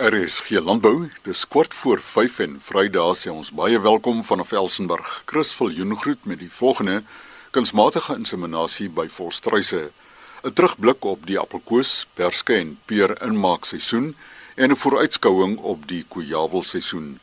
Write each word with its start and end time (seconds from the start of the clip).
RSG 0.00 0.62
Landbou, 0.64 1.10
dis 1.22 1.42
kwart 1.48 1.74
voor 1.74 2.00
5 2.00 2.38
en 2.40 2.54
Vrydag 2.64 3.18
sê 3.20 3.28
ons 3.28 3.50
baie 3.52 3.76
welkom 3.84 4.22
vanaf 4.24 4.54
Elsenburg. 4.56 5.08
Chris 5.28 5.50
Viljoen 5.52 5.92
groet 6.00 6.22
met 6.24 6.38
die 6.40 6.48
volgende 6.48 7.02
kunsmatige 7.52 8.16
inseminasie 8.16 8.88
by 8.88 9.04
Volstruise. 9.12 9.90
'n 10.42 10.52
Terugblik 10.56 11.04
op 11.04 11.26
die 11.28 11.36
appelkoos, 11.38 12.06
perske 12.14 12.56
en 12.56 12.70
peer 12.88 13.12
inmaak 13.26 13.68
seisoen 13.68 14.16
en 14.56 14.72
'n 14.72 14.80
vooruitskouing 14.82 15.58
op 15.58 15.84
die 15.92 16.04
kojawel 16.08 16.62
seisoen. 16.62 17.20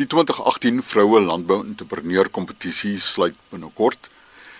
Die 0.00 0.06
2018 0.06 0.82
vroue 0.82 1.20
landbou 1.20 1.60
entrepreneur 1.66 2.28
kompetisie 2.28 2.98
sluit 2.98 3.36
binnekort 3.50 4.08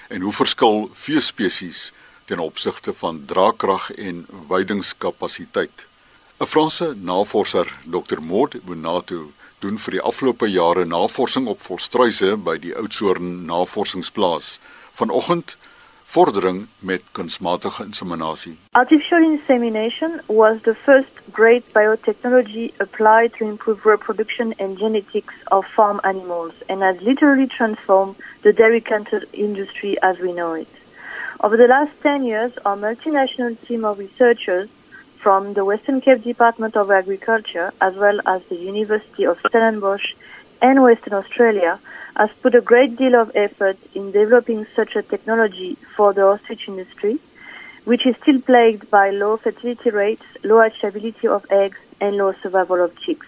en 0.08 0.20
hoe 0.20 0.32
verskil 0.32 0.90
veespesies 0.92 1.92
ten 2.24 2.38
opsigte 2.38 2.92
van 2.92 3.24
draagkrag 3.24 3.90
en 3.92 4.26
weidingskapasiteit? 4.48 5.86
'n 6.44 6.46
Franse 6.46 6.94
navorser, 7.00 7.66
Dr. 7.84 8.20
Maud 8.20 8.60
Bonato, 8.66 9.32
doen 9.62 9.78
vir 9.80 9.94
die 9.96 10.02
afgelope 10.10 10.46
jare 10.46 10.84
navorsing 10.84 11.46
op 11.48 11.62
volstruise 11.64 12.34
by 12.36 12.58
die 12.60 12.74
Oudtshoorn 12.76 13.46
Navorsingsplaas. 13.48 14.58
Vanoggend 14.92 15.56
vordering 16.04 16.66
met 16.78 17.02
kunsmatige 17.16 17.86
inseminasie. 17.88 18.58
Artificial 18.72 19.24
insemination 19.24 20.20
was 20.26 20.60
the 20.68 20.74
first 20.74 21.24
great 21.32 21.64
biotechnology 21.72 22.68
applied 22.76 23.32
to 23.38 23.48
improve 23.48 23.88
reproduction 23.88 24.52
and 24.58 24.76
genetics 24.76 25.34
of 25.50 25.64
farm 25.64 25.98
animals 26.02 26.52
and 26.68 26.82
has 26.82 27.00
literally 27.00 27.46
transformed 27.46 28.16
the 28.42 28.52
dairy 28.52 28.82
cattle 28.82 29.24
industry 29.32 29.96
as 30.02 30.18
we 30.18 30.32
know 30.32 30.52
it. 30.52 30.68
Over 31.40 31.56
the 31.56 31.68
last 31.68 31.92
10 32.02 32.24
years, 32.24 32.52
our 32.66 32.76
multinational 32.76 33.56
team 33.66 33.84
of 33.84 33.98
researchers 33.98 34.68
from 35.24 35.54
the 35.54 35.64
Western 35.64 36.02
Cape 36.02 36.22
Department 36.22 36.76
of 36.76 36.90
Agriculture, 36.90 37.72
as 37.80 37.94
well 37.94 38.20
as 38.26 38.44
the 38.50 38.56
University 38.56 39.24
of 39.24 39.38
Stellenbosch 39.38 40.12
and 40.60 40.82
Western 40.82 41.14
Australia, 41.14 41.80
has 42.14 42.28
put 42.42 42.54
a 42.54 42.60
great 42.60 42.96
deal 42.96 43.14
of 43.14 43.32
effort 43.34 43.78
in 43.94 44.12
developing 44.12 44.66
such 44.76 44.94
a 44.96 45.02
technology 45.02 45.78
for 45.96 46.12
the 46.12 46.22
ostrich 46.22 46.68
industry, 46.68 47.18
which 47.86 48.04
is 48.04 48.14
still 48.20 48.38
plagued 48.38 48.90
by 48.90 49.08
low 49.08 49.38
fertility 49.38 49.88
rates, 49.88 50.26
low 50.42 50.56
hatchability 50.56 51.24
of 51.24 51.46
eggs, 51.50 51.78
and 52.02 52.18
low 52.18 52.34
survival 52.42 52.84
of 52.84 52.94
chicks. 53.00 53.26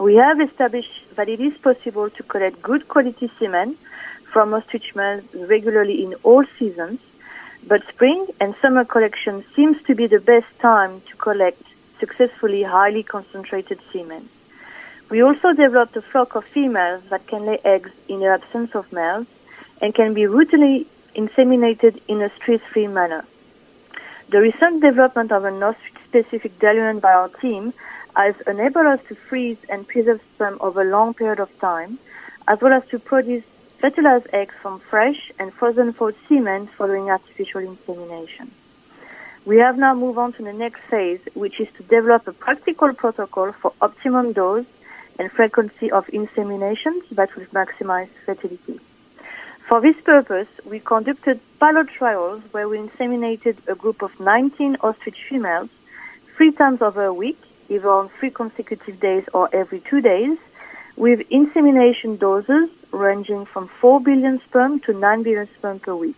We 0.00 0.14
have 0.14 0.40
established 0.40 1.14
that 1.16 1.28
it 1.28 1.38
is 1.38 1.52
possible 1.58 2.08
to 2.08 2.22
collect 2.22 2.62
good 2.62 2.88
quality 2.88 3.30
semen 3.38 3.76
from 4.32 4.54
ostrich 4.54 4.94
males 4.94 5.24
regularly 5.34 6.02
in 6.02 6.14
all 6.22 6.46
seasons 6.58 7.00
but 7.66 7.86
spring 7.88 8.26
and 8.40 8.54
summer 8.60 8.84
collection 8.84 9.44
seems 9.54 9.82
to 9.84 9.94
be 9.94 10.06
the 10.06 10.20
best 10.20 10.46
time 10.60 11.00
to 11.08 11.16
collect 11.16 11.62
successfully 11.98 12.62
highly 12.62 13.02
concentrated 13.02 13.80
semen. 13.90 14.28
We 15.08 15.22
also 15.22 15.52
developed 15.52 15.96
a 15.96 16.02
flock 16.02 16.34
of 16.34 16.44
females 16.44 17.02
that 17.10 17.26
can 17.26 17.46
lay 17.46 17.58
eggs 17.64 17.90
in 18.08 18.20
the 18.20 18.26
absence 18.26 18.74
of 18.74 18.92
males 18.92 19.26
and 19.80 19.94
can 19.94 20.12
be 20.12 20.22
routinely 20.22 20.86
inseminated 21.14 22.00
in 22.08 22.20
a 22.20 22.30
stress-free 22.36 22.88
manner. 22.88 23.24
The 24.28 24.40
recent 24.40 24.82
development 24.82 25.32
of 25.32 25.44
an 25.44 25.62
ostrich-specific 25.62 26.58
diluent 26.58 27.00
by 27.00 27.12
our 27.12 27.28
team 27.28 27.72
has 28.16 28.34
enabled 28.46 28.86
us 28.86 29.00
to 29.08 29.14
freeze 29.14 29.58
and 29.68 29.86
preserve 29.86 30.20
sperm 30.34 30.58
over 30.60 30.82
a 30.82 30.90
long 30.90 31.14
period 31.14 31.40
of 31.40 31.56
time, 31.60 31.98
as 32.46 32.60
well 32.60 32.72
as 32.72 32.86
to 32.88 32.98
produce 32.98 33.44
fertilized 33.84 34.28
eggs 34.32 34.54
from 34.62 34.80
fresh 34.80 35.30
and 35.38 35.52
frozen 35.52 35.92
food 35.92 36.14
semen 36.26 36.66
following 36.66 37.10
artificial 37.10 37.60
insemination. 37.60 38.50
We 39.44 39.58
have 39.58 39.76
now 39.76 39.94
moved 39.94 40.16
on 40.16 40.32
to 40.36 40.42
the 40.42 40.54
next 40.54 40.80
phase, 40.84 41.20
which 41.34 41.60
is 41.60 41.68
to 41.76 41.82
develop 41.82 42.26
a 42.26 42.32
practical 42.32 42.94
protocol 42.94 43.52
for 43.52 43.74
optimum 43.82 44.32
dose 44.32 44.64
and 45.18 45.30
frequency 45.30 45.90
of 45.90 46.06
inseminations 46.06 47.02
that 47.10 47.36
will 47.36 47.44
maximize 47.60 48.08
fertility. 48.24 48.80
For 49.68 49.82
this 49.82 50.00
purpose, 50.00 50.48
we 50.64 50.80
conducted 50.80 51.38
pilot 51.60 51.88
trials 51.88 52.42
where 52.52 52.66
we 52.70 52.78
inseminated 52.78 53.58
a 53.68 53.74
group 53.74 54.00
of 54.00 54.18
19 54.18 54.78
ostrich 54.80 55.24
females 55.28 55.68
three 56.34 56.52
times 56.52 56.80
over 56.80 57.04
a 57.04 57.12
week, 57.12 57.38
either 57.68 57.90
on 57.90 58.08
three 58.08 58.30
consecutive 58.30 58.98
days 58.98 59.24
or 59.34 59.50
every 59.52 59.80
two 59.80 60.00
days, 60.00 60.38
with 60.96 61.20
insemination 61.30 62.16
doses 62.16 62.70
ranging 62.94 63.44
from 63.44 63.68
4 63.68 64.00
billion 64.00 64.40
sperm 64.40 64.80
to 64.80 64.92
9 64.92 65.22
billion 65.22 65.48
sperm 65.54 65.80
per 65.80 65.94
week. 65.94 66.16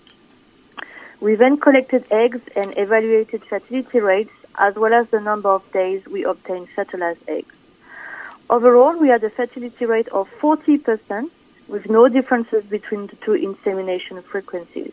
We 1.21 1.35
then 1.35 1.57
collected 1.59 2.05
eggs 2.11 2.41
and 2.55 2.77
evaluated 2.77 3.45
fertility 3.45 4.01
rates 4.01 4.33
as 4.59 4.75
well 4.75 4.93
as 4.93 5.09
the 5.09 5.21
number 5.21 5.49
of 5.49 5.71
days 5.73 6.07
we 6.07 6.25
obtained 6.25 6.69
fertilized 6.71 7.29
eggs. 7.29 7.55
Overall, 8.49 8.99
we 8.99 9.09
had 9.09 9.25
a 9.25 9.31
fertility 9.31 9.87
rate 9.87 10.09
of 10.09 10.31
40% 10.41 11.31
with 11.69 11.91
no 11.91 12.09
differences 12.09 12.65
between 12.65 13.07
the 13.09 13.17
two 13.17 13.35
insemination 13.35 14.23
frequencies. 14.23 14.93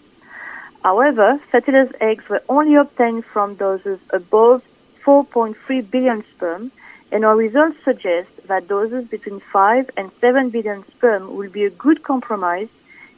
However, 0.83 1.39
fertilized 1.51 1.95
eggs 2.01 2.27
were 2.27 2.41
only 2.49 2.75
obtained 2.75 3.25
from 3.25 3.55
doses 3.55 3.99
above 4.09 4.63
4.3 5.05 5.91
billion 5.91 6.23
sperm 6.31 6.71
and 7.11 7.23
our 7.23 7.35
results 7.35 7.77
suggest 7.83 8.29
that 8.47 8.67
doses 8.67 9.07
between 9.07 9.39
5 9.39 9.89
and 9.97 10.11
7 10.19 10.49
billion 10.49 10.85
sperm 10.87 11.35
will 11.35 11.49
be 11.49 11.65
a 11.65 11.69
good 11.69 12.03
compromise 12.03 12.69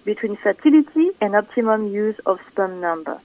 between 0.03 0.35
fertility 0.35 1.09
and 1.19 1.35
optimum 1.35 1.87
use 1.87 2.17
of 2.25 2.39
sperm 2.51 2.79
number. 2.79 3.19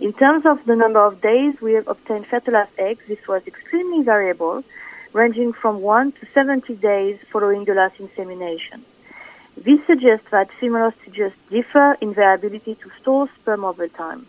In 0.00 0.12
terms 0.12 0.46
of 0.46 0.64
the 0.64 0.76
number 0.76 1.00
of 1.00 1.20
days 1.20 1.60
we 1.60 1.72
have 1.72 1.88
obtained 1.88 2.26
fertilized 2.26 2.70
eggs, 2.78 3.04
this 3.08 3.26
was 3.26 3.46
extremely 3.46 4.02
variable, 4.04 4.64
ranging 5.12 5.52
from 5.52 5.80
1 5.80 6.12
to 6.12 6.26
70 6.26 6.74
days 6.76 7.18
following 7.30 7.64
the 7.64 7.74
last 7.74 7.98
insemination. 7.98 8.84
This 9.56 9.84
suggests 9.86 10.30
that 10.30 10.52
female 10.52 10.92
ostriches 10.92 11.32
differ 11.50 11.96
in 12.00 12.12
their 12.12 12.34
ability 12.34 12.76
to 12.76 12.90
store 13.00 13.28
sperm 13.40 13.64
over 13.64 13.88
time. 13.88 14.26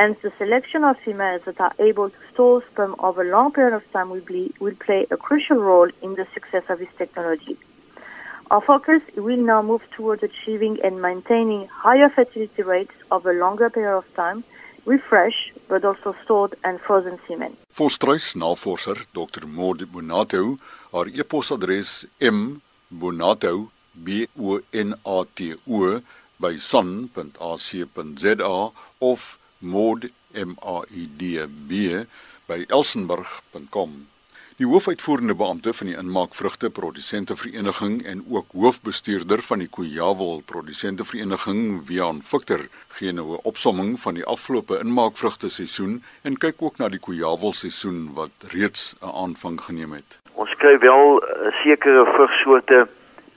And 0.00 0.16
the 0.22 0.32
selection 0.38 0.82
of 0.82 0.96
females 1.06 1.42
that 1.44 1.60
are 1.60 1.74
able 1.78 2.08
to 2.08 2.20
store 2.32 2.62
sperm 2.70 2.94
over 3.00 3.20
a 3.20 3.30
long 3.36 3.52
period 3.52 3.74
of 3.74 3.84
time 3.92 4.08
will, 4.08 4.26
be, 4.32 4.50
will 4.58 4.74
play 4.86 5.06
a 5.10 5.16
crucial 5.26 5.58
role 5.58 5.90
in 6.00 6.14
the 6.14 6.26
success 6.32 6.64
of 6.70 6.78
this 6.78 6.88
technology. 6.96 7.58
Our 8.50 8.62
focus 8.62 9.02
will 9.14 9.42
now 9.52 9.60
move 9.60 9.82
towards 9.96 10.22
achieving 10.22 10.78
and 10.82 11.02
maintaining 11.02 11.68
higher 11.68 12.08
fertility 12.08 12.62
rates 12.62 12.94
over 13.10 13.30
a 13.32 13.38
longer 13.44 13.68
period 13.68 13.98
of 13.98 14.06
time 14.16 14.42
with 14.86 15.02
fresh 15.02 15.52
but 15.68 15.84
also 15.84 16.16
stored 16.24 16.54
and 16.64 16.80
frozen 16.80 17.18
semen. 17.28 17.58
Volstruis 17.70 18.34
navorser 18.34 18.98
Dr. 19.12 19.46
Maud 19.46 19.80
Bonato, 19.92 20.58
haar 20.92 21.08
e-posadres 21.08 22.06
mbonato 22.18 23.68
b 23.92 24.26
o 24.38 24.60
n 24.72 24.94
a 25.04 25.24
t 25.36 25.54
o 25.68 26.00
by 26.40 26.56
sun.ac.za 26.56 28.54
of 29.02 29.39
Maud 29.60 30.10
M 30.32 30.56
A 30.62 30.82
I 30.90 31.08
D 31.16 31.46
B 31.68 32.04
by 32.46 32.64
elsenburg.com. 32.68 34.06
Die 34.60 34.68
hoofuitvoerende 34.68 35.34
beampte 35.34 35.72
van 35.72 35.88
die 35.88 35.96
Inmaakvrugte 35.96 36.68
Produsente 36.70 37.36
Vereniging 37.36 38.02
en 38.04 38.24
ook 38.28 38.52
hoofbestuurder 38.52 39.40
van 39.42 39.62
die 39.62 39.68
Kojawel 39.68 40.42
Produsente 40.44 41.04
Vereniging, 41.04 41.86
Wian 41.88 42.20
Victor, 42.22 42.66
gee 42.88 43.12
nou 43.12 43.32
'n 43.32 43.40
opsomming 43.42 44.00
van 44.00 44.14
die 44.14 44.24
afgelope 44.24 44.78
inmaakvrugte 44.78 45.48
seisoen 45.48 46.02
en 46.22 46.36
kyk 46.36 46.62
ook 46.62 46.76
na 46.76 46.88
die 46.88 47.00
Kojawel 47.00 47.52
seisoen 47.52 48.10
wat 48.14 48.30
reeds 48.52 48.94
'n 49.00 49.12
aanvang 49.24 49.60
geneem 49.60 49.92
het. 49.92 50.18
Ons 50.32 50.54
kry 50.56 50.78
wel 50.78 51.22
uh, 51.22 51.52
sekere 51.62 52.04
vrugsoorte 52.04 52.88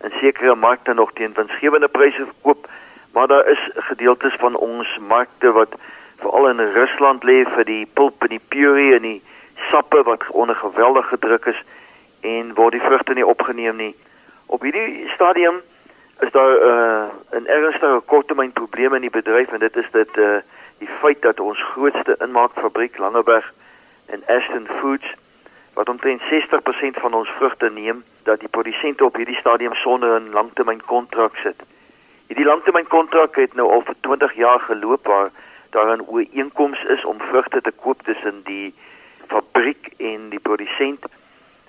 in 0.04 0.12
sekere 0.20 0.56
markte 0.56 0.94
nog 0.94 1.14
teen 1.14 1.34
winsgewende 1.34 1.88
pryse 1.88 2.26
verkoop, 2.26 2.70
maar 3.12 3.28
daar 3.28 3.48
is 3.48 3.70
gedeeltes 3.76 4.36
van 4.40 4.56
ons 4.56 4.98
markte 5.08 5.52
wat 5.52 5.76
veral 6.24 6.50
in 6.50 6.64
Rusland 6.78 7.24
lê 7.28 7.44
vir 7.56 7.68
die 7.68 7.86
pulp 8.00 8.24
en 8.26 8.34
die 8.36 8.42
puree 8.56 8.96
en 8.96 9.06
die 9.08 9.22
sappe 9.70 10.04
wat 10.08 10.26
onder 10.30 10.56
geweldige 10.56 11.20
druk 11.20 11.46
is 11.52 11.62
en 12.22 12.54
word 12.58 12.78
die 12.78 12.84
vrugte 12.88 13.14
nie 13.14 13.28
opgeneem 13.28 13.78
nie. 13.78 13.94
Op 14.46 14.64
hierdie 14.64 15.10
stadium 15.16 15.62
is 16.26 16.32
daar 16.32 16.54
uh, 16.72 17.06
'n 17.40 17.48
ernstige 17.48 18.02
korttermynprobleem 18.06 18.94
in 18.94 19.06
die 19.08 19.18
bedryf 19.20 19.52
en 19.52 19.60
dit 19.60 19.76
is 19.76 19.90
dit 19.92 20.18
uh, 20.18 20.40
die 20.78 20.90
feit 21.02 21.22
dat 21.22 21.40
ons 21.40 21.64
grootste 21.74 22.16
inmaakfabriek 22.20 22.98
Langeberg 22.98 23.54
en 24.06 24.24
Aston 24.28 24.68
Foods 24.80 25.14
wat 25.74 25.90
omtrent 25.90 26.22
60% 26.22 27.00
van 27.02 27.14
ons 27.14 27.30
vrugte 27.30 27.70
neem, 27.70 28.04
dat 28.24 28.40
die 28.40 28.50
produsente 28.50 29.06
op 29.06 29.16
hierdie 29.16 29.36
stadium 29.36 29.74
sonder 29.74 30.22
'n 30.22 30.30
langtermynkontrak 30.32 31.36
sit. 31.36 31.64
Hierdie 32.28 32.46
langtermynkontrak 32.46 33.36
het 33.36 33.54
nou 33.54 33.72
al 33.72 33.82
vir 33.82 33.96
20 34.00 34.34
jaar 34.34 34.60
geloop 34.60 35.08
waar 35.08 35.32
daar 35.74 35.98
'n 35.98 36.08
ooreenkoms 36.08 36.84
is 36.84 37.06
om 37.06 37.18
vrugte 37.20 37.62
te 37.62 37.72
koop 37.72 38.02
tussen 38.04 38.42
die 38.44 38.74
fabriek 39.28 39.90
en 39.98 40.30
die 40.30 40.40
produsent. 40.40 41.06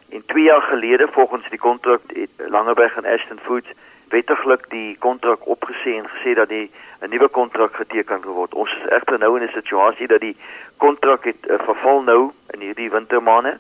En 0.09 0.23
2 0.27 0.43
jaar 0.43 0.63
gelede 0.63 1.09
volgens 1.11 1.49
die 1.49 1.59
kontrak 1.59 2.01
het 2.07 2.31
Langeberg 2.37 2.97
en 2.97 3.05
Ashton 3.05 3.41
Foods 3.43 3.69
wettiglik 4.09 4.71
die 4.71 4.97
kontrak 4.99 5.47
opgesê 5.47 5.97
en 6.01 6.09
gesê 6.15 6.35
dat 6.35 6.49
die 6.49 6.71
'n 7.01 7.09
nuwe 7.09 7.29
kontrak 7.29 7.77
geteken 7.77 8.21
kan 8.21 8.33
word. 8.33 8.55
Ons 8.55 8.71
is 8.71 8.89
egter 8.89 9.19
nou 9.19 9.37
in 9.37 9.47
'n 9.47 9.59
situasie 9.61 10.07
dat 10.07 10.21
die 10.21 10.37
kontrak 10.77 11.25
het 11.25 11.43
uh, 11.47 11.59
verval 11.59 12.03
nou 12.03 12.33
in 12.51 12.61
hierdie 12.61 12.91
wintermaande 12.91 13.59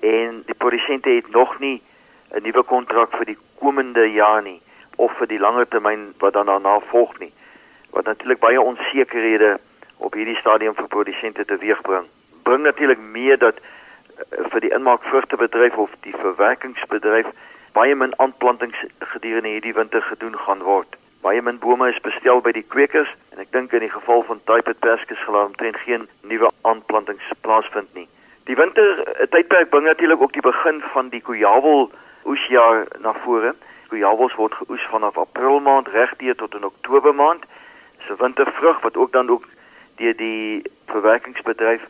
en 0.00 0.42
die 0.46 0.54
produsente 0.54 1.10
het 1.10 1.30
nog 1.30 1.58
nie 1.58 1.82
'n 2.30 2.42
nuwe 2.42 2.62
kontrak 2.62 3.16
vir 3.16 3.24
die 3.24 3.38
komende 3.58 4.12
jaar 4.12 4.42
nie 4.42 4.60
of 4.96 5.12
vir 5.16 5.26
die 5.26 5.38
langer 5.38 5.68
termyn 5.68 6.14
wat 6.18 6.32
dan 6.32 6.46
daarna 6.46 6.80
volg 6.80 7.18
nie. 7.18 7.32
Wat 7.90 8.04
natuurlik 8.04 8.38
baie 8.38 8.60
onsekerhede 8.60 9.58
op 9.96 10.14
hierdie 10.14 10.36
stadium 10.36 10.74
vir 10.74 10.88
produsente 10.88 11.44
teweegbring. 11.44 12.06
Bring 12.42 12.62
natuurlik 12.62 12.98
mee 12.98 13.36
dat 13.36 13.54
uh, 13.58 14.44
vir 14.52 14.60
die 14.60 14.72
inmaakvrugtebedryf 14.72 15.76
of 15.76 15.90
die 16.00 16.14
verwerkingsbedryf 16.16 17.26
baie 17.72 17.94
min 17.94 18.14
aanplantings 18.18 18.78
gedurende 18.98 19.48
hierdie 19.48 19.74
winter 19.74 20.02
gedoen 20.02 20.38
gaan 20.38 20.62
word. 20.62 20.96
Baie 21.20 21.42
min 21.42 21.58
bome 21.58 21.88
is 21.90 22.00
bestel 22.00 22.40
by 22.40 22.52
die 22.54 22.66
kwekers 22.74 23.10
en 23.34 23.42
ek 23.42 23.50
dink 23.52 23.72
in 23.74 23.82
die 23.84 23.92
geval 23.92 24.22
van 24.26 24.40
Typet 24.50 24.78
Perskes 24.84 25.22
gaan 25.26 25.50
omtrent 25.50 25.78
geen 25.84 26.06
nuwe 26.22 26.50
aanplantings 26.62 27.26
plaasvind 27.46 27.90
nie. 27.94 28.06
Die 28.48 28.56
winter 28.56 29.02
eh, 29.02 29.26
tydperk 29.28 29.70
bring 29.70 29.84
natuurlik 29.84 30.22
ook 30.22 30.32
die 30.32 30.44
begin 30.46 30.78
van 30.94 31.10
die 31.12 31.20
Kujawel 31.20 31.90
oesjaar 32.24 32.86
na 33.04 33.12
vore. 33.24 33.54
Kujawels 33.88 34.34
word 34.38 34.54
geoes 34.54 34.86
vanaf 34.92 35.18
April 35.18 35.60
maand 35.60 35.88
regdeur 35.92 36.34
tot 36.34 36.54
in 36.54 36.64
Oktober 36.64 37.14
maand. 37.14 37.44
Wintervrug 38.16 38.80
wat 38.80 38.96
ook 38.96 39.12
dan 39.12 39.28
ook 39.28 39.44
deur 39.96 40.16
die 40.16 40.62
verwerkingsbedryf 40.86 41.82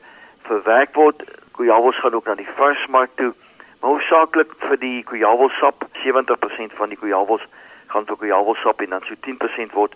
verwerk 0.42 0.94
word. 0.94 1.22
Kujawels 1.52 1.98
gaan 1.98 2.14
ook 2.14 2.24
na 2.24 2.34
die 2.34 2.54
varsmark 2.56 3.10
toe. 3.14 3.32
Maar 3.80 3.90
hoofsaaklik 3.90 4.52
vir 4.58 4.78
die 4.78 5.02
kujawelsap, 5.04 5.84
70% 5.92 6.74
van 6.74 6.88
die 6.88 6.98
kujawels 6.98 7.46
gaan 7.86 8.06
vir 8.06 8.16
kujawelsap 8.16 8.80
en 8.80 8.90
dan 8.96 9.04
so 9.06 9.14
10% 9.26 9.72
word 9.72 9.94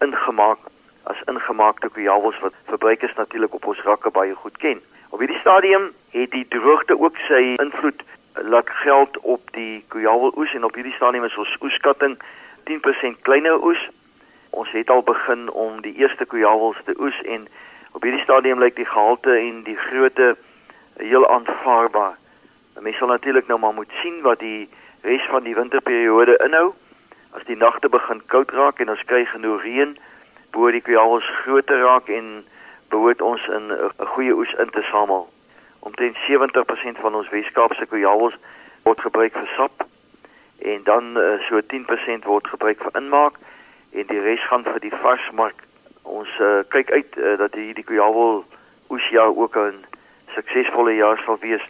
ingemaak 0.00 0.58
as 1.02 1.20
ingemaakte 1.32 1.88
kujawels 1.88 2.38
wat 2.40 2.56
verbruikers 2.64 3.14
natuurlik 3.14 3.54
op 3.54 3.66
ons 3.66 3.82
rakke 3.86 4.10
baie 4.10 4.34
goed 4.34 4.56
ken. 4.56 4.80
Op 5.10 5.18
hierdie 5.18 5.40
stadium 5.40 5.90
het 6.10 6.30
die 6.30 6.46
droogte 6.48 6.98
ook 6.98 7.16
sy 7.28 7.54
invloed 7.62 8.02
laat 8.34 8.70
geld 8.82 9.18
op 9.18 9.40
die 9.56 9.84
kujawel 9.88 10.34
oes 10.36 10.52
en 10.54 10.64
op 10.64 10.74
hierdie 10.74 10.94
stadium 10.94 11.24
is 11.24 11.38
ons 11.38 11.56
oeskatting 11.60 12.18
10% 12.70 13.22
kleiner 13.26 13.62
oes. 13.62 13.80
Ons 14.50 14.70
het 14.70 14.90
al 14.90 15.02
begin 15.02 15.50
om 15.50 15.80
die 15.80 15.94
eerste 15.94 16.26
kujawels 16.26 16.76
te 16.84 16.94
oes 16.98 17.22
en 17.22 17.48
op 17.92 18.02
hierdie 18.02 18.22
stadium 18.22 18.58
lyk 18.58 18.76
die 18.76 18.86
gehalte 18.86 19.36
en 19.38 19.62
die 19.62 19.76
grootte 19.76 20.36
heel 20.96 21.28
aanvaarbaar. 21.28 22.16
Mens 22.80 22.96
sal 22.96 23.08
natuurlik 23.08 23.46
nou 23.46 23.58
maar 23.58 23.74
moet 23.74 23.92
sien 24.02 24.20
wat 24.22 24.38
die 24.38 24.68
res 25.02 25.26
van 25.30 25.42
die 25.42 25.54
winterperiode 25.54 26.36
inhou. 26.44 26.72
As 27.30 27.44
die 27.46 27.56
nagte 27.56 27.88
begin 27.88 28.22
koud 28.26 28.50
raak 28.50 28.80
en 28.80 28.90
ons 28.90 29.04
kry 29.06 29.24
genoeg 29.24 29.62
reën, 29.62 29.96
behoort 30.50 30.78
die 30.78 30.86
kujawels 30.86 31.28
groter 31.42 31.82
raak 31.84 32.08
en 32.08 32.44
behoort 32.90 33.22
ons 33.22 33.42
'n 33.48 33.70
'n 33.72 34.06
goeie 34.14 34.34
oes 34.34 34.52
in 34.58 34.70
te 34.70 34.82
samel. 34.82 35.28
Omtrent 35.78 36.16
70% 36.26 36.98
van 36.98 37.14
ons 37.14 37.28
Weskaapse 37.28 37.86
kujawels 37.86 38.36
word 38.82 39.00
gebruik 39.00 39.32
vir 39.32 39.48
sap 39.56 39.86
en 40.58 40.80
dan 40.84 41.18
uh, 41.18 41.40
so 41.48 41.60
10% 41.60 42.24
word 42.24 42.48
gebruik 42.48 42.82
vir 42.82 43.00
inmaak 43.00 43.38
en 43.92 44.06
die 44.06 44.20
res 44.20 44.46
gaan 44.48 44.64
vir 44.64 44.80
die 44.80 44.94
varsmark. 45.02 45.64
Ons 46.02 46.30
uh, 46.40 46.60
kyk 46.68 46.90
uit 46.90 47.16
uh, 47.18 47.36
dat 47.38 47.54
hierdie 47.54 47.84
kujawel 47.84 48.44
oesjaar 48.90 49.34
ook 49.36 49.56
'n 49.56 49.84
suksesvolle 50.34 50.94
jaar 50.94 51.18
sal 51.24 51.38
wees 51.40 51.64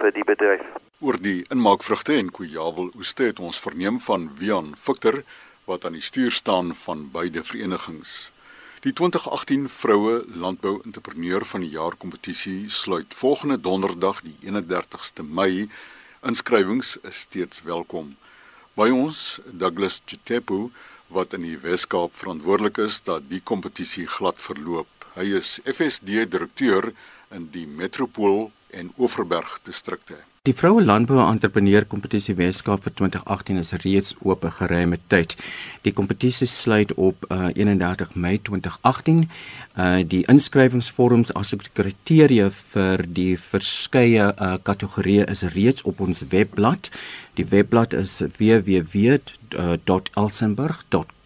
vir 0.00 0.12
die 0.12 0.24
bedryf. 0.24 0.64
Oor 1.00 1.16
die 1.20 1.44
inmaakvrugte 1.50 2.16
en 2.16 2.30
kujawel 2.30 2.90
oeste 2.96 3.22
het 3.22 3.40
ons 3.40 3.60
verneem 3.60 4.00
van 4.00 4.30
Wian 4.38 4.74
Victor 4.76 5.22
wat 5.64 5.84
aan 5.84 5.92
die 5.92 6.02
stuur 6.10 6.30
staan 6.30 6.74
van 6.74 7.08
beide 7.12 7.44
verenigings. 7.44 8.32
Die 8.80 8.92
2018 8.92 9.68
Vroue 9.68 10.24
Landbou 10.34 10.80
Entrepreneur 10.84 11.44
van 11.44 11.60
die 11.60 11.70
Jaar 11.70 11.96
kompetisie 11.96 12.70
sluit 12.70 13.14
volgende 13.14 13.60
donderdag 13.60 14.20
die 14.22 14.36
31ste 14.42 15.22
Mei. 15.22 15.68
Inskrywings 16.22 16.96
is 17.02 17.18
steeds 17.20 17.62
welkom. 17.62 18.16
By 18.74 18.88
ons 18.94 19.40
Douglas 19.50 20.00
Chitepu 20.06 20.70
wat 21.08 21.32
in 21.36 21.44
die 21.46 21.58
Wes-Kaap 21.60 22.14
verantwoordelik 22.16 22.78
is 22.84 23.00
dat 23.02 23.28
die 23.30 23.40
kompetisie 23.40 24.06
glad 24.06 24.40
verloop. 24.42 24.88
Hy 25.16 25.30
is 25.40 25.58
FSD 25.64 26.28
direkteur 26.30 26.92
in 27.34 27.48
die 27.52 27.66
Metropool 27.66 28.50
en 28.70 28.92
Oeverberg 28.98 29.58
distrikte. 29.66 30.27
Die 30.46 30.54
vroue 30.54 30.84
landbou 30.84 31.18
entrepreneur 31.24 31.84
kompetisie 31.84 32.36
Weskaap 32.38 32.84
vir 32.86 32.92
2018 33.00 33.56
is 33.58 33.72
reeds 33.82 34.14
oop 34.22 34.42
vir 34.46 34.52
geruime 34.60 34.98
tyd. 35.10 35.34
Die 35.82 35.92
kompetisie 35.92 36.46
sluit 36.48 36.94
op 36.94 37.26
uh, 37.28 37.50
31 37.56 38.14
Mei 38.14 38.38
2018. 38.46 39.26
Uh, 39.26 40.06
die 40.06 40.22
inskrywingsvorms 40.30 41.34
asook 41.34 41.66
die 41.66 41.74
kriteria 41.82 42.50
vir 42.54 43.02
die 43.18 43.34
verskeie 43.48 44.30
uh, 44.30 44.54
kategorieë 44.62 45.26
is 45.34 45.42
reeds 45.58 45.82
op 45.82 45.98
ons 46.06 46.22
webblad. 46.30 46.86
Die 47.34 47.50
webblad 47.50 47.98
is 47.98 48.22
www.elsenburg.com 48.38 51.17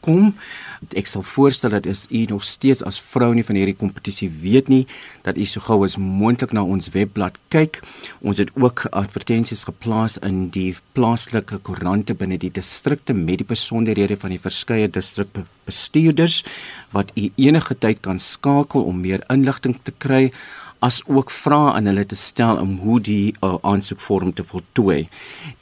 ek 0.98 1.06
sal 1.06 1.22
voorstel 1.22 1.70
dat 1.70 1.86
as 1.86 2.06
u 2.10 2.24
nog 2.30 2.44
steeds 2.44 2.82
as 2.82 2.98
vrou 3.12 3.30
nie 3.34 3.44
van 3.46 3.56
hierdie 3.56 3.76
kompetisie 3.78 4.28
weet 4.42 4.68
nie, 4.68 4.86
dat 5.22 5.38
u 5.38 5.44
so 5.46 5.62
gou 5.62 5.84
as 5.86 5.96
moontlik 5.96 6.52
na 6.52 6.64
ons 6.64 6.90
webblad 6.94 7.38
kyk. 7.54 7.80
Ons 8.20 8.42
het 8.42 8.50
ook 8.58 8.86
advertensies 8.90 9.64
geplaas 9.68 10.18
in 10.26 10.48
die 10.54 10.74
plaaslike 10.96 11.60
koerante 11.62 12.16
binne 12.18 12.38
die 12.38 12.50
distrikte 12.50 13.14
met 13.14 13.42
die 13.42 13.48
besonderhede 13.48 14.18
van 14.18 14.34
die 14.34 14.42
verskeie 14.42 14.90
distrikbestuurders 14.90 16.42
wat 16.92 17.14
u 17.14 17.30
enige 17.36 17.78
tyd 17.78 18.02
kan 18.02 18.18
skakel 18.18 18.82
om 18.82 19.00
meer 19.00 19.22
inligting 19.30 19.78
te 19.82 19.94
kry 19.98 20.32
as 20.82 20.98
ook 21.06 21.30
vra 21.30 21.72
aan 21.76 21.86
hulle 21.86 22.04
te 22.06 22.18
stel 22.18 22.58
om 22.58 22.74
hoe 22.82 22.98
die 23.00 23.34
uh, 23.40 23.54
aansoekvorm 23.62 24.32
te 24.34 24.44
voltooi. 24.44 25.06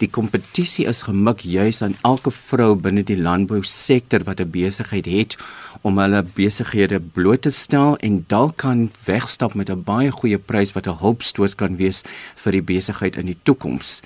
Die 0.01 0.09
kompetisie 0.09 0.87
is 0.89 1.03
gemik 1.09 1.45
juis 1.45 1.83
aan 1.85 1.97
elke 2.09 2.33
vrou 2.33 2.73
binne 2.75 3.05
die 3.05 3.19
landbousektor 3.21 4.25
wat 4.25 4.41
'n 4.41 4.51
besigheid 4.51 5.07
het 5.07 5.37
om 5.83 5.99
hulle 5.99 6.23
besighede 6.37 7.01
bloot 7.01 7.43
te 7.43 7.51
stel 7.51 7.97
en 7.97 8.25
dalk 8.29 8.57
kan 8.57 8.91
wegstap 9.05 9.55
met 9.55 9.71
'n 9.71 9.85
baie 9.85 10.11
goeie 10.11 10.39
prys 10.39 10.73
wat 10.73 10.87
'n 10.87 11.01
hulpstoot 11.01 11.55
kan 11.55 11.77
wees 11.77 12.03
vir 12.37 12.53
die 12.53 12.67
besigheid 12.73 13.17
in 13.17 13.27
die 13.27 13.39
toekoms. 13.43 14.01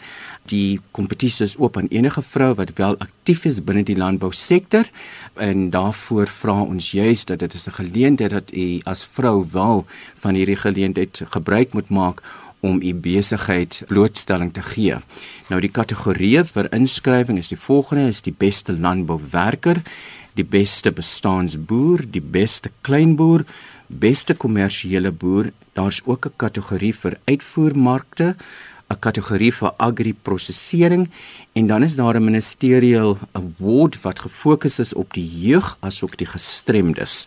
Die 0.51 0.81
kompetisie 0.93 1.47
is 1.47 1.57
oop 1.57 1.79
aan 1.81 1.89
enige 1.89 2.23
vrou 2.23 2.51
wat 2.55 2.75
wel 2.77 2.99
aktief 3.01 3.47
is 3.49 3.63
binne 3.65 3.83
die 3.83 3.97
landbousektor 3.97 4.91
en 5.41 5.71
daarvoor 5.73 6.29
vra 6.29 6.59
ons 6.61 6.91
juis 6.93 7.25
dat 7.25 7.39
dit 7.39 7.55
is 7.55 7.67
'n 7.69 7.79
geleentheid 7.81 8.31
dat 8.31 8.53
u 8.53 8.81
as 8.85 9.07
vrou 9.07 9.47
wel 9.53 9.87
van 10.15 10.35
hierdie 10.35 10.57
geleentheid 10.57 11.23
gebruik 11.31 11.73
moet 11.73 11.89
maak 11.89 12.23
om 12.61 12.83
u 12.83 12.95
besigheid 12.95 13.83
blootstelling 13.89 14.53
te 14.53 14.63
gee. 14.63 14.97
Nou 15.49 15.61
die 15.61 15.71
kategorieë 15.71 16.45
vir 16.45 16.71
inskrywing 16.73 17.39
is 17.39 17.49
die 17.49 17.61
volgende: 17.61 18.09
is 18.09 18.23
die 18.23 18.35
beste 18.39 18.73
landbouwerker, 18.73 19.83
die 20.35 20.45
beste 20.45 20.93
bestaansboer, 20.93 22.05
die 22.11 22.25
beste 22.25 22.71
kleinboer, 22.81 23.45
beste 23.87 24.35
kommersiële 24.35 25.13
boer. 25.13 25.53
Daar's 25.73 26.01
ook 26.05 26.27
'n 26.27 26.33
kategorie 26.37 26.95
vir 26.95 27.19
uitvoermarkte 27.25 28.37
'n 28.95 29.03
kategorie 29.07 29.53
vir 29.53 29.73
agri-prosesering 29.77 31.09
en 31.53 31.67
dan 31.67 31.83
is 31.83 31.97
daar 31.97 32.17
'n 32.17 32.25
ministerial 32.25 33.19
award 33.33 34.01
wat 34.03 34.25
gefokus 34.27 34.79
is 34.79 34.95
op 34.95 35.13
die 35.15 35.29
jeug 35.47 35.77
asook 35.81 36.17
die 36.17 36.27
gestremdes. 36.27 37.27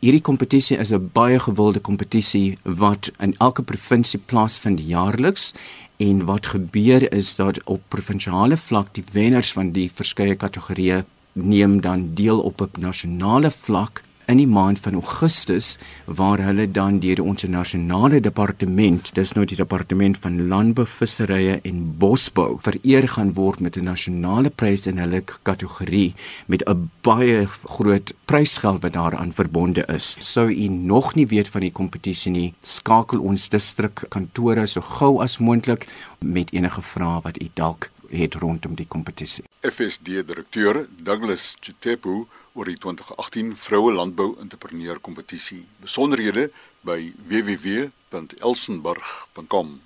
Hierdie 0.00 0.20
kompetisie 0.20 0.76
is 0.78 0.92
'n 0.92 1.10
baie 1.12 1.38
gewilde 1.38 1.80
kompetisie 1.80 2.58
wat 2.62 3.12
in 3.18 3.34
elke 3.38 3.62
provinsie 3.62 4.20
plaasvind 4.26 4.80
jaarliks 4.80 5.54
en 5.96 6.24
wat 6.24 6.46
gebeur 6.46 7.12
is 7.12 7.34
dat 7.34 7.64
op 7.64 7.80
provinsiale 7.88 8.56
vlak 8.56 8.94
die 8.94 9.04
wenners 9.12 9.52
van 9.52 9.72
die 9.72 9.90
verskeie 9.94 10.34
kategorieë 10.34 11.04
neem 11.32 11.80
dan 11.80 12.14
deel 12.14 12.40
op 12.40 12.60
'n 12.60 12.80
nasionale 12.80 13.50
vlak 13.50 14.02
in 14.26 14.40
die 14.40 14.48
maand 14.48 14.78
van 14.84 14.94
Augustus 14.94 15.74
waar 16.04 16.40
hulle 16.44 16.66
dan 16.70 16.98
deur 17.02 17.20
die 17.20 17.26
internasionale 17.26 18.20
departement, 18.20 19.10
dis 19.16 19.32
nou 19.36 19.44
die 19.48 19.58
departement 19.58 20.18
van 20.22 20.38
landbou, 20.48 20.86
visserye 20.88 21.58
en 21.62 21.82
bosbou, 22.00 22.58
vereer 22.64 23.08
gaan 23.16 23.34
word 23.36 23.60
met 23.60 23.76
'n 23.76 23.84
nasionale 23.84 24.50
prys 24.50 24.86
in 24.86 24.98
hulle 24.98 25.22
kategorie 25.42 26.14
met 26.46 26.62
'n 26.66 26.90
baie 27.02 27.46
groot 27.64 28.14
prysgeld 28.24 28.82
wat 28.82 28.92
daaraan 28.92 29.32
verbonde 29.32 29.84
is. 29.88 30.16
Sou 30.18 30.50
u 30.50 30.68
nog 30.68 31.14
nie 31.14 31.26
weet 31.26 31.48
van 31.48 31.60
die 31.60 31.72
kompetisie 31.72 32.32
nie, 32.32 32.54
skakel 32.60 33.20
ons 33.20 33.48
distrik 33.48 34.04
kantore 34.08 34.66
so 34.66 34.80
gou 34.80 35.22
as 35.22 35.38
moontlik 35.38 35.86
met 36.18 36.52
enige 36.52 36.82
vrae 36.82 37.20
wat 37.22 37.42
u 37.42 37.48
dalk 37.54 37.90
het 38.10 38.34
rondom 38.34 38.74
die 38.74 38.86
kompetisie. 38.86 39.44
FSD 39.60 40.22
direkteur 40.26 40.86
Douglas 41.02 41.56
Chitepu 41.60 42.26
oor 42.54 42.70
die 42.70 42.78
2018 42.78 43.56
Vroue 43.58 43.90
Landbou 43.92 44.38
Entrepreneur 44.40 44.98
Kompetisie. 45.02 45.66
Besonderhede 45.82 46.50
by 46.86 47.10
www.elsenburg.com. 47.26 49.80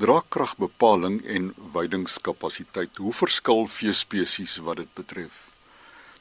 Draagkragbepaling 0.00 1.20
en 1.28 1.52
weidingskapasiteit. 1.74 2.96
Hoe 2.96 3.12
verskil 3.12 3.66
veespesies 3.68 4.56
wat 4.64 4.76
dit 4.80 4.88
betref? 4.96 5.52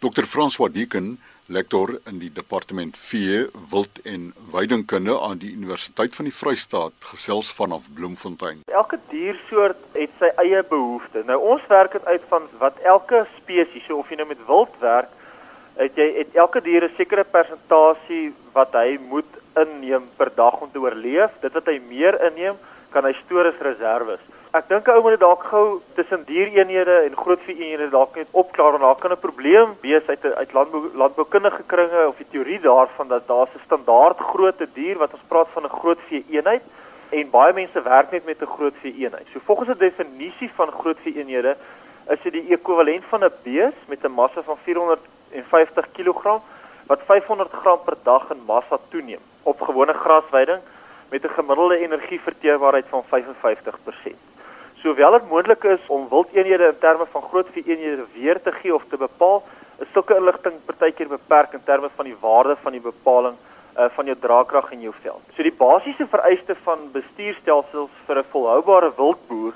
Dr. 0.03 0.27
François 0.27 0.67
Deeken 0.71 1.17
lektor 1.45 1.99
in 2.07 2.19
die 2.19 2.31
departement 2.31 2.97
vee, 2.97 3.47
wild 3.71 3.99
en 4.07 4.31
weidingkunde 4.51 5.15
aan 5.19 5.39
die 5.39 5.51
Universiteit 5.51 6.15
van 6.15 6.27
die 6.27 6.35
Vrystaat, 6.35 6.95
gesels 7.11 7.51
vanaf 7.55 7.87
Bloemfontein. 7.95 8.63
Elke 8.71 8.99
diersoort 9.11 9.79
het 9.95 10.11
sy 10.19 10.31
eie 10.43 10.63
behoeftes. 10.69 11.25
Nou 11.27 11.39
ons 11.55 11.63
werk 11.71 11.95
dit 11.97 12.05
uit 12.05 12.23
van 12.31 12.47
wat 12.59 12.79
elke 12.83 13.25
spesies, 13.39 13.83
so 13.87 13.99
of 13.99 14.11
jy 14.11 14.19
nou 14.19 14.27
met 14.27 14.43
wild 14.47 14.75
werk, 14.83 15.11
het 15.75 15.95
jy 15.95 16.07
het 16.17 16.35
elke 16.35 16.61
dier 16.61 16.83
'n 16.83 16.95
sekere 16.97 17.23
persentasie 17.23 18.33
wat 18.53 18.73
hy 18.73 18.99
moet 19.09 19.31
inneem 19.55 20.09
per 20.17 20.31
dag 20.35 20.61
om 20.61 20.69
te 20.71 20.79
oorleef. 20.79 21.31
Dit 21.41 21.53
wat 21.53 21.65
hy 21.65 21.81
meer 21.89 22.21
inneem, 22.21 22.55
kan 22.93 23.05
hy 23.05 23.13
stoor 23.23 23.49
as 23.49 23.61
reserves. 23.61 24.21
Ek 24.53 24.67
dink 24.69 24.87
'n 24.87 24.91
ou 24.91 25.01
moet 25.01 25.19
dalk 25.19 25.43
gou 25.49 25.81
tussen 25.95 26.23
diereenhede 26.25 26.95
en 27.05 27.15
grootvee-eenhede 27.15 27.89
dalk 27.89 28.15
net 28.15 28.27
opklaar 28.31 28.77
want 28.77 28.83
daar 28.83 29.01
kan 29.01 29.11
'n 29.11 29.25
probleem 29.27 29.75
wees 29.81 30.05
uit 30.07 30.25
uit 30.25 30.53
landbou 30.53 30.91
landboukundige 30.93 31.63
kringe 31.65 32.07
of 32.07 32.17
die 32.17 32.29
teorie 32.31 32.59
daarvan 32.59 33.07
dat 33.07 33.27
daar 33.27 33.47
'n 33.47 33.65
standaard 33.65 34.19
grootte 34.19 34.67
dier 34.73 34.97
wat 34.97 35.13
ons 35.13 35.27
praat 35.27 35.47
van 35.53 35.63
'n 35.63 35.77
grootvee-eenheid 35.79 36.63
en 37.09 37.29
baie 37.29 37.53
mense 37.53 37.81
werk 37.81 38.11
net 38.11 38.25
met 38.25 38.41
'n 38.41 38.53
grootvee-eenheid. 38.55 39.27
So 39.33 39.39
volgens 39.45 39.69
'n 39.69 39.77
definisie 39.77 40.51
van 40.55 40.71
grootvee-eenhede 40.71 41.55
is 42.09 42.21
dit 42.21 42.33
die 42.33 42.53
ekwivalent 42.53 43.03
van 43.09 43.23
'n 43.23 43.31
bees 43.43 43.77
met 43.87 44.03
'n 44.03 44.11
massa 44.11 44.41
van 44.41 44.57
450 45.33 45.91
kg 45.91 46.41
wat 46.87 47.01
500 47.05 47.51
gram 47.51 47.79
per 47.85 47.97
dag 48.03 48.29
in 48.31 48.43
massa 48.45 48.77
toeneem 48.89 49.23
op 49.43 49.61
gewone 49.61 49.93
grasweiding 49.93 50.61
met 51.09 51.23
'n 51.23 51.35
gemiddelde 51.37 51.77
energieverteerbaarheid 51.77 52.85
van 52.89 53.03
55%. 53.03 54.19
Sowel 54.73 55.11
dit 55.11 55.29
moontlik 55.29 55.63
is 55.63 55.87
om 55.87 56.09
wildeenhede 56.09 56.65
in 56.65 56.79
terme 56.79 57.05
van 57.11 57.21
grootvee-eenhede 57.21 58.05
weer 58.13 58.41
te 58.41 58.51
gee 58.51 58.75
of 58.75 58.83
te 58.89 58.97
bepaal, 58.97 59.43
is 59.79 59.87
sulke 59.91 60.15
inligting 60.15 60.53
partykeer 60.65 61.07
beperk 61.07 61.53
in 61.53 61.63
terme 61.63 61.89
van 61.95 62.05
die 62.05 62.17
waarde 62.19 62.55
van 62.61 62.71
die 62.71 62.81
bepaling 62.81 63.35
uh, 63.77 63.85
van 63.95 64.05
jou 64.05 64.17
draagkrag 64.19 64.71
en 64.71 64.81
jou 64.81 64.93
veld. 65.01 65.21
So 65.35 65.43
die 65.43 65.55
basiese 65.57 66.07
vereiste 66.07 66.55
van 66.63 66.91
bestuurstelsels 66.91 67.89
vir 68.05 68.17
'n 68.17 68.29
volhoubare 68.31 68.91
wildboer 68.95 69.53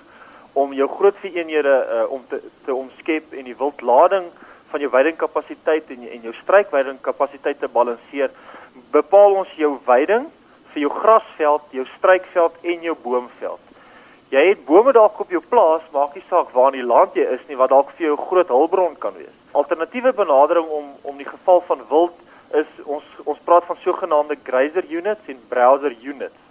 om 0.53 0.73
jou 0.73 0.89
grootvee-eenhede 0.89 1.75
uh, 1.93 2.11
om 2.11 2.21
te 2.27 2.41
te 2.65 2.73
omskep 2.73 3.33
en 3.33 3.43
die 3.43 3.57
wildlading 3.57 4.25
van 4.71 4.79
jou 4.83 4.89
weidingkapasiteit 4.91 5.89
en 5.89 6.07
en 6.09 6.21
jou 6.21 6.33
strykweidingkapasiteit 6.41 7.59
te 7.59 7.67
balanseer, 7.67 8.31
bepaal 8.91 9.39
ons 9.43 9.53
jou 9.55 9.77
weiding 9.85 10.27
vir 10.73 10.81
jou 10.81 10.91
grasveld, 10.93 11.63
jou 11.71 11.85
strykveld 11.97 12.53
en 12.63 12.81
jou 12.89 12.95
boomveld. 13.03 13.63
Jy 14.29 14.43
het 14.49 14.65
bome 14.67 14.91
dalk 14.91 15.19
op 15.23 15.29
jou 15.31 15.41
plaas, 15.49 15.83
maak 15.93 16.15
nie 16.15 16.23
saak 16.29 16.51
waar 16.51 16.73
in 16.73 16.81
die 16.81 16.87
land 16.87 17.15
jy 17.15 17.23
is 17.37 17.43
nie, 17.47 17.55
wat 17.55 17.71
dalk 17.71 17.93
vir 17.95 18.07
jou 18.07 18.15
'n 18.17 18.27
groot 18.27 18.47
hulpbron 18.47 18.95
kan 18.99 19.13
wees. 19.15 19.35
Alternatiewe 19.51 20.13
benadering 20.13 20.67
om 20.67 20.85
om 21.01 21.17
die 21.17 21.29
geval 21.29 21.61
van 21.67 21.81
wild 21.89 22.13
is 22.53 22.67
ons 22.85 23.03
ons 23.23 23.39
praat 23.45 23.63
van 23.65 23.77
sogenaamde 23.83 24.37
grazer 24.43 24.83
units 24.89 25.27
en 25.27 25.39
browser 25.47 25.95
units. 26.01 26.46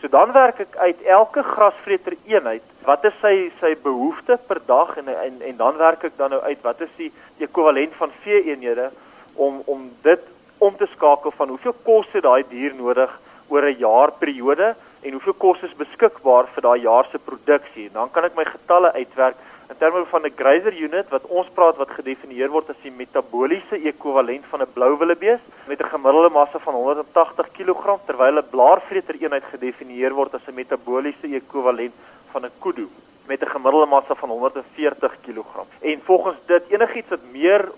So 0.00 0.08
dan 0.08 0.32
werk 0.32 0.60
ek 0.62 0.76
uit 0.78 1.00
elke 1.02 1.42
grasvreter 1.42 2.14
eenheid, 2.30 2.62
wat 2.86 3.04
is 3.04 3.14
sy 3.22 3.50
sy 3.58 3.72
behoefte 3.82 4.38
per 4.46 4.60
dag 4.66 4.92
en 5.00 5.08
en 5.10 5.40
en 5.42 5.56
dan 5.56 5.76
werk 5.80 6.04
ek 6.06 6.16
dan 6.16 6.30
nou 6.30 6.40
uit 6.42 6.60
wat 6.62 6.84
is 6.86 6.92
die 6.96 7.10
ekwivalent 7.42 7.96
van 7.98 8.12
vee 8.22 8.44
eenhede 8.44 8.90
om 9.34 9.62
om 9.66 9.88
dit 10.06 10.28
om 10.58 10.76
te 10.76 10.86
skakel 10.94 11.34
van 11.34 11.48
hoeveel 11.48 11.74
kos 11.82 12.06
het 12.12 12.22
daai 12.22 12.44
dier 12.50 12.74
nodig 12.78 13.10
oor 13.48 13.66
'n 13.66 13.78
jaar 13.78 14.12
periode 14.22 14.74
en 15.02 15.12
hoeveel 15.12 15.38
kos 15.38 15.62
is 15.62 15.74
beskikbaar 15.82 16.46
vir 16.54 16.62
daai 16.62 16.80
jaar 16.80 17.06
se 17.10 17.18
produksie. 17.18 17.86
En 17.86 17.92
dan 17.92 18.10
kan 18.10 18.24
ek 18.24 18.36
my 18.36 18.44
getalle 18.44 18.92
uitwerk 18.92 19.36
in 19.68 19.76
terme 19.78 20.04
van 20.04 20.22
'n 20.24 20.32
grazer 20.36 20.74
unit 20.76 21.08
wat 21.08 21.26
ons 21.26 21.48
praat 21.54 21.76
wat 21.76 21.90
gedefinieer 21.90 22.50
word 22.50 22.70
as 22.70 22.80
die 22.82 22.90
metabooliese 22.90 23.76
ekwivalent 23.90 24.44
van 24.50 24.60
'n 24.62 24.72
blou 24.72 24.96
willebees 24.98 25.40
met 25.66 25.80
'n 25.80 25.92
gemiddelde 25.94 26.30
massa 26.30 26.58
van 26.58 26.74
180 26.74 27.50
kg 27.52 27.98
terwyl 28.06 28.38
'n 28.38 28.50
blaarvreter 28.50 29.14
eenheid 29.20 29.44
gedefinieer 29.44 30.12
word 30.12 30.34
as 30.34 30.46
'n 30.48 30.54
metabooliese 30.54 31.34
ekwivalent 31.40 31.94
van 32.32 32.44
'n 32.44 32.52
kudu 32.60 32.88
met 33.26 33.42
'n 33.42 33.54
gemiddelde 33.56 33.86
massa 33.86 34.14
van 34.14 34.28
140 34.28 35.14
kg. 35.20 35.50
En 35.80 36.00
volgens 36.04 36.36
dit 36.46 36.62
enigiets 36.68 37.08
wat 37.08 37.24
meer 37.32 37.68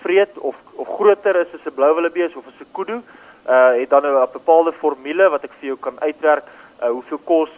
vreet 0.00 0.38
of 0.38 0.56
of 0.74 0.88
groter 0.88 1.36
is 1.36 1.54
as 1.54 1.66
'n 1.66 1.74
blou 1.74 1.94
willebees 1.94 2.34
of 2.34 2.46
as 2.46 2.60
'n 2.60 2.72
kudu, 2.72 3.02
uh 3.48 3.72
het 3.80 3.90
dan 3.90 4.06
'n 4.06 4.28
bepaalde 4.32 4.72
formule 4.72 5.28
wat 5.28 5.44
ek 5.44 5.52
vir 5.58 5.66
jou 5.66 5.78
kan 5.78 6.00
uitwerk 6.00 6.44
uh, 6.82 6.88
hoeveel 6.88 7.20
kos 7.24 7.50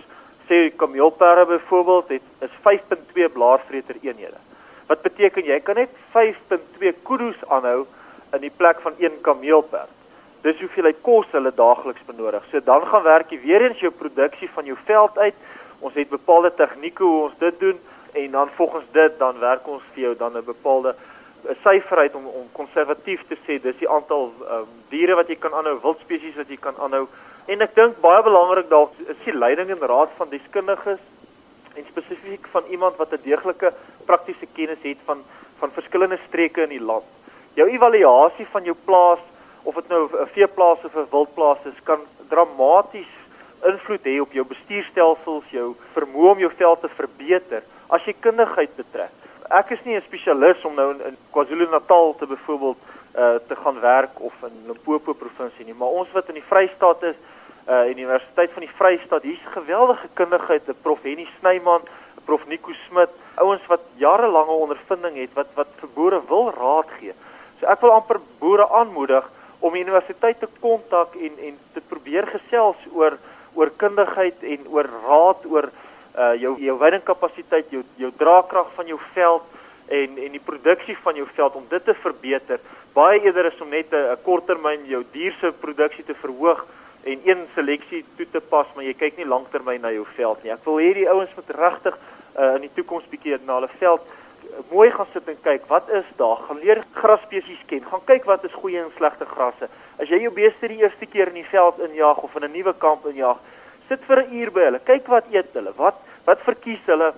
sê 0.52 0.76
kameelperde 0.76 1.44
byvoorbeeld 1.44 2.08
het 2.08 2.22
is 2.38 2.50
5.2 2.68 3.32
blaarvreter 3.32 3.96
eenhede. 4.00 4.36
Wat 4.86 5.02
beteken 5.02 5.44
jy 5.44 5.60
kan 5.60 5.80
net 5.80 5.90
5.2 6.16 6.92
kudu's 7.08 7.40
aanhou 7.48 7.86
in 8.36 8.44
die 8.44 8.52
plek 8.56 8.80
van 8.80 8.92
een 8.98 9.16
kameelperd. 9.20 9.88
Dis 10.42 10.58
hoeveel 10.60 10.90
hy 10.90 10.94
kos 11.06 11.30
hulle 11.32 11.52
daagliks 11.54 12.04
benodig. 12.08 12.44
So 12.50 12.60
dan 12.64 12.84
gaan 12.90 13.06
werk 13.06 13.30
jy 13.30 13.40
weer 13.44 13.64
eens 13.68 13.80
jou 13.80 13.92
produksie 13.94 14.50
van 14.52 14.68
jou 14.68 14.76
veld 14.84 15.18
uit. 15.18 15.34
Ons 15.80 15.94
het 15.94 16.10
bepaalde 16.10 16.52
tegnieke 16.58 17.04
hoe 17.04 17.28
ons 17.28 17.38
dit 17.38 17.60
doen 17.60 17.80
en 18.12 18.30
dan 18.30 18.48
volgens 18.58 18.84
dit 18.92 19.18
dan 19.18 19.38
werk 19.40 19.68
ons 19.68 19.82
vir 19.94 20.02
jou 20.08 20.14
dan 20.16 20.36
'n 20.36 20.44
bepaalde 20.44 20.94
'n 21.48 21.56
syfer 21.62 21.98
uit 21.98 22.14
om 22.14 22.26
om 22.26 22.46
konservatief 22.52 23.22
te 23.28 23.36
sê 23.46 23.62
dis 23.62 23.78
die 23.78 23.88
aantal 23.88 24.32
um, 24.50 24.68
diere 24.88 25.14
wat 25.14 25.28
jy 25.28 25.36
kan 25.36 25.54
aanhou, 25.54 25.78
wildspesies 25.82 26.36
wat 26.36 26.48
jy 26.48 26.56
kan 26.60 26.76
aanhou 26.78 27.08
En 27.46 27.60
ek 27.60 27.74
dink 27.74 28.00
baie 28.00 28.22
belangrik 28.22 28.68
dalk 28.70 28.92
is 29.08 29.18
die 29.24 29.34
leiding 29.34 29.70
en 29.70 29.88
raad 29.90 30.10
van 30.16 30.28
deskundiges 30.30 31.00
en 31.74 31.86
spesifiek 31.88 32.46
van 32.52 32.62
iemand 32.70 32.96
wat 32.96 33.12
'n 33.12 33.24
deeglike 33.24 33.72
praktiese 34.06 34.46
kennis 34.54 34.82
het 34.82 34.98
van 35.04 35.24
van 35.62 35.70
verskillende 35.70 36.18
streke 36.26 36.62
in 36.62 36.68
die 36.74 36.82
land. 36.82 37.04
Jou 37.54 37.68
evaluasie 37.70 38.46
van 38.50 38.64
jou 38.64 38.74
plaas 38.84 39.18
of 39.62 39.74
dit 39.74 39.88
nou 39.88 40.08
'n 40.10 40.26
veeplaas 40.26 40.84
of 40.84 40.94
'n 40.94 41.10
wildplaas 41.10 41.58
is, 41.64 41.82
kan 41.82 42.00
dramaties 42.28 43.12
invloed 43.64 44.04
hê 44.04 44.20
op 44.20 44.32
jou 44.32 44.44
bestuurstelsels, 44.44 45.44
jou 45.50 45.74
vermoë 45.94 46.30
om 46.30 46.38
jou 46.38 46.52
veld 46.56 46.80
te 46.80 46.88
verbeter 46.88 47.62
as 47.88 48.04
jy 48.04 48.14
kundigheid 48.20 48.76
betrek. 48.76 49.10
Ek 49.50 49.70
is 49.70 49.84
nie 49.84 49.96
'n 49.96 50.02
spesialis 50.02 50.64
om 50.64 50.74
nou 50.74 50.90
in, 50.90 51.00
in 51.00 51.16
KwaZulu-Natal 51.30 52.14
te 52.18 52.26
byvoorbeeld 52.26 52.78
uh, 53.14 53.34
te 53.48 53.56
gaan 53.56 53.80
werk 53.80 54.20
of 54.20 54.34
in 54.42 54.66
Limpopo 54.66 55.12
provinsie 55.12 55.64
nie, 55.64 55.74
maar 55.74 55.88
ons 56.00 56.12
wat 56.12 56.28
in 56.28 56.40
die 56.40 56.48
Vrystaat 56.48 57.02
is, 57.02 57.18
uh 57.68 57.84
Universiteit 57.86 58.50
van 58.50 58.64
die 58.64 58.74
Vrystaat. 58.74 59.22
Hier's 59.22 59.52
geweldige 59.54 60.08
kundigheid, 60.18 60.66
prof 60.82 61.02
Henny 61.02 61.28
Snyman, 61.38 61.84
prof 62.24 62.46
Nico 62.46 62.72
Smit, 62.88 63.12
ouens 63.34 63.62
wat 63.70 63.84
jarelange 64.00 64.56
ondervinding 64.64 65.20
het 65.20 65.36
wat 65.38 65.52
wat 65.54 65.70
vir 65.80 65.92
boere 65.94 66.20
wil 66.28 66.50
raad 66.56 66.90
gee. 66.98 67.14
So 67.60 67.70
ek 67.70 67.84
wil 67.84 67.94
amper 67.94 68.18
boere 68.40 68.66
aanmoedig 68.80 69.28
om 69.62 69.76
die 69.76 69.84
universiteit 69.84 70.40
te 70.42 70.50
kontak 70.60 71.14
en 71.14 71.38
en 71.38 71.58
te 71.74 71.84
probeer 71.92 72.26
gesels 72.34 72.82
oor 72.92 73.18
oor 73.54 73.70
kundigheid 73.78 74.42
en 74.42 74.68
oor 74.72 74.88
raad 75.06 75.46
oor 75.46 75.70
uh 76.18 76.34
jou 76.40 76.56
jou 76.60 76.76
weidingkapasiteit, 76.78 77.70
jou 77.70 77.84
jou 77.96 78.10
draagkrag 78.18 78.74
van 78.76 78.90
jou 78.90 78.98
veld 79.14 79.58
en 79.88 80.18
en 80.18 80.30
die 80.30 80.44
produksie 80.44 80.96
van 81.02 81.14
jou 81.14 81.26
veld 81.34 81.54
om 81.54 81.66
dit 81.68 81.84
te 81.84 81.94
verbeter. 81.94 82.60
Baie 82.92 83.20
eerder 83.20 83.46
is 83.46 83.60
om 83.60 83.68
net 83.68 83.92
'n 83.92 84.16
korttermyn 84.22 84.86
jou 84.86 85.04
dier 85.12 85.34
se 85.40 85.52
produksie 85.52 86.04
te 86.04 86.14
verhoog 86.14 86.66
en 87.04 87.20
een 87.24 87.46
seleksie 87.54 88.04
toe 88.16 88.26
te 88.30 88.40
pas, 88.40 88.66
maar 88.74 88.84
jy 88.84 88.94
kyk 88.94 89.16
nie 89.16 89.26
lanktermyn 89.26 89.80
na 89.80 89.90
jou 89.92 90.04
veld 90.16 90.42
nie. 90.42 90.52
Ek 90.52 90.64
wil 90.64 90.78
hê 90.78 90.92
die 90.94 91.08
ouens 91.10 91.34
moet 91.34 91.50
regtig 91.56 91.96
uh, 92.38 92.54
in 92.54 92.60
die 92.60 92.74
toekoms 92.74 93.08
bietjie 93.10 93.38
na 93.46 93.58
hulle 93.58 93.70
veld 93.78 94.04
uh, 94.06 94.62
mooi 94.70 94.90
gaan 94.90 95.10
sit 95.12 95.28
en 95.28 95.40
kyk 95.42 95.66
wat 95.66 95.88
is 95.90 96.06
daar. 96.16 96.36
Gaan 96.46 96.60
leer 96.62 96.82
grasspesies 96.92 97.64
ken. 97.66 97.82
Gaan 97.90 98.04
kyk 98.04 98.24
wat 98.24 98.44
is 98.44 98.54
goeie 98.54 98.78
en 98.78 98.92
slegte 98.96 99.26
grasse. 99.26 99.68
As 99.98 100.08
jy 100.08 100.22
jou 100.22 100.32
beeste 100.34 100.70
die 100.70 100.82
eerste 100.84 101.06
keer 101.06 101.32
in 101.32 101.40
die 101.40 101.50
veld 101.50 101.82
injaag 101.88 102.22
of 102.22 102.36
in 102.36 102.44
'n 102.44 102.52
nuwe 102.52 102.74
kamp 102.78 103.06
injaag, 103.06 103.38
sit 103.88 104.00
vir 104.06 104.22
'n 104.22 104.32
uur 104.38 104.50
by 104.50 104.60
hulle. 104.68 104.80
Kyk 104.84 105.06
wat 105.06 105.26
eet 105.32 105.52
hulle. 105.54 105.72
Wat 105.76 105.98
wat 106.24 106.38
verkies 106.46 106.84
hulle? 106.86 107.12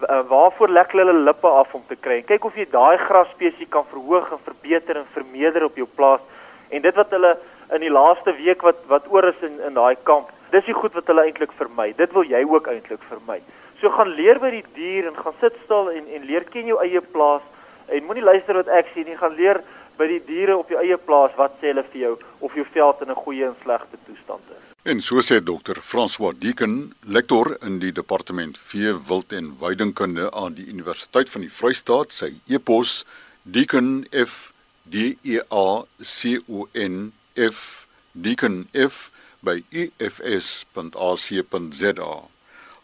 Uh, 0.00 0.20
waarvoor 0.28 0.68
lek 0.68 0.92
hulle 0.92 1.12
lippe 1.12 1.46
af 1.46 1.74
om 1.74 1.82
te 1.86 1.96
kry? 1.96 2.22
Kyk 2.24 2.44
of 2.44 2.54
jy 2.56 2.64
daai 2.72 2.96
grasspesie 2.98 3.66
kan 3.68 3.84
verhoog 3.90 4.30
en 4.32 4.40
verbeter 4.44 4.96
en 4.96 5.08
vermeerder 5.12 5.66
op 5.66 5.76
jou 5.76 5.86
plaas. 5.94 6.22
En 6.70 6.80
dit 6.82 6.94
wat 6.94 7.10
hulle 7.12 7.34
in 7.76 7.84
die 7.84 7.92
laaste 7.92 8.32
week 8.38 8.62
wat 8.66 8.80
wat 8.88 9.10
oor 9.12 9.28
is 9.28 9.42
in 9.46 9.58
in 9.66 9.76
daai 9.76 9.96
kamp. 10.08 10.30
Dis 10.54 10.64
die 10.64 10.76
goed 10.76 10.96
wat 10.96 11.10
hulle 11.12 11.26
eintlik 11.28 11.52
vermy. 11.58 11.90
Dit 11.98 12.16
wil 12.16 12.24
jy 12.24 12.40
ook 12.48 12.70
eintlik 12.72 13.04
vermy. 13.10 13.38
So 13.82 13.92
gaan 13.92 14.14
leer 14.16 14.40
by 14.40 14.50
die 14.56 14.64
dier 14.74 15.10
en 15.10 15.20
gaan 15.20 15.36
sit 15.40 15.60
stil 15.66 15.92
en 15.92 16.08
en 16.16 16.26
leer 16.32 16.48
ken 16.48 16.72
jou 16.72 16.80
eie 16.82 17.04
plaas 17.12 17.44
en 17.88 18.08
moenie 18.08 18.24
luister 18.24 18.56
wat 18.62 18.72
ek 18.80 18.90
sê 18.94 19.04
nie. 19.04 19.20
Gaan 19.20 19.36
leer 19.36 19.62
by 20.00 20.08
die 20.08 20.22
diere 20.26 20.56
op 20.56 20.72
jou 20.72 20.80
eie 20.80 20.96
plaas 20.96 21.36
wat 21.36 21.60
sê 21.60 21.74
hulle 21.74 21.84
vir 21.92 22.02
jou 22.06 22.16
of 22.40 22.56
jou 22.56 22.66
veld 22.74 23.02
in 23.02 23.10
'n 23.10 23.22
goeie 23.24 23.46
en 23.46 23.56
slegte 23.62 23.96
toestand 24.06 24.44
is. 24.56 24.69
En 24.82 24.96
so 25.04 25.20
sê 25.20 25.42
dokter 25.44 25.76
François 25.84 26.32
Deeken, 26.32 26.94
lektor 27.04 27.58
in 27.60 27.74
die 27.82 27.92
departement 27.92 28.56
vee, 28.56 28.94
wild 28.96 29.32
en 29.36 29.52
weidingkunde 29.60 30.30
aan 30.32 30.54
die 30.56 30.64
Universiteit 30.72 31.28
van 31.28 31.44
die 31.44 31.52
Vrystaat, 31.52 32.16
sy 32.16 32.40
e-pos 32.48 33.04
deeken 33.44 34.06
f 34.16 34.54
d 34.88 35.20
e 35.20 35.36
a 35.52 35.84
c 36.00 36.40
o 36.48 36.64
n 36.72 37.12
f 37.36 37.86
deacon 38.16 38.72
f 38.72 39.10
by 39.44 39.60
efs.ac.za. 39.68 40.64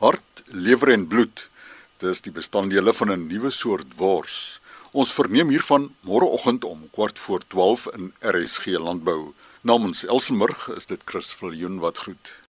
Hart, 0.04 0.44
lewer 0.52 0.92
en 0.92 1.08
bloed, 1.08 1.48
dis 2.04 2.20
die 2.20 2.32
bestanddele 2.32 2.92
van 2.92 3.08
'n 3.12 3.26
nuwe 3.32 3.50
soort 3.50 3.96
wors. 3.96 4.60
Ons 4.92 5.16
verneem 5.16 5.48
hiervan 5.48 5.94
môreoggend 6.04 6.64
om 6.64 6.90
kwart 6.92 7.18
voor 7.18 7.40
12 7.48 7.88
in 7.96 8.12
RSG 8.20 8.66
Landbou. 8.76 9.32
Namens 9.66 10.04
Elsenburg 10.06 10.68
is 10.76 10.86
dit 10.86 11.00
Chris 11.04 11.32
Viljoen 11.34 11.78
wat 11.78 11.98
groet. 11.98 12.45